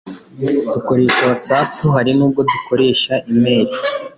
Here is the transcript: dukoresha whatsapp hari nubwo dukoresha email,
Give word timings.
dukoresha 0.73 1.21
whatsapp 1.29 1.71
hari 1.95 2.11
nubwo 2.17 2.39
dukoresha 2.51 3.13
email, 3.31 3.67